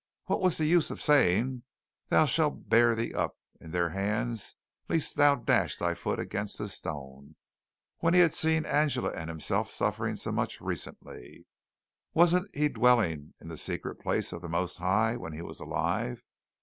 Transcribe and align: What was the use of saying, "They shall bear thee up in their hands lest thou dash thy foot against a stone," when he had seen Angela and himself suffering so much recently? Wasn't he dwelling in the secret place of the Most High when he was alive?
What 0.25 0.41
was 0.41 0.57
the 0.57 0.65
use 0.65 0.89
of 0.89 0.99
saying, 0.99 1.61
"They 2.09 2.25
shall 2.25 2.49
bear 2.49 2.95
thee 2.95 3.13
up 3.13 3.37
in 3.59 3.69
their 3.69 3.89
hands 3.89 4.55
lest 4.89 5.15
thou 5.15 5.35
dash 5.35 5.75
thy 5.75 5.93
foot 5.93 6.17
against 6.19 6.59
a 6.59 6.69
stone," 6.69 7.35
when 7.99 8.15
he 8.15 8.19
had 8.21 8.33
seen 8.33 8.65
Angela 8.65 9.11
and 9.11 9.29
himself 9.29 9.69
suffering 9.69 10.15
so 10.15 10.31
much 10.31 10.59
recently? 10.59 11.45
Wasn't 12.15 12.49
he 12.55 12.67
dwelling 12.67 13.35
in 13.39 13.47
the 13.49 13.57
secret 13.57 13.97
place 13.99 14.33
of 14.33 14.41
the 14.41 14.49
Most 14.49 14.77
High 14.77 15.17
when 15.17 15.33
he 15.33 15.43
was 15.43 15.59
alive? 15.59 16.23